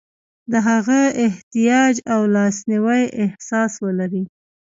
د 0.51 0.53
هغه 0.67 0.99
احتیاج 1.27 1.95
او 2.13 2.21
لاسنیوي 2.35 3.03
احساس 3.23 3.71
ولري. 3.85 4.23